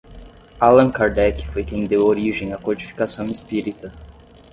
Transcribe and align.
Allan 0.59 0.89
Kardec 0.91 1.45
foi 1.51 1.63
quem 1.63 1.85
deu 1.85 2.03
origem 2.07 2.53
à 2.53 2.57
codificação 2.57 3.29
espírita 3.29 3.93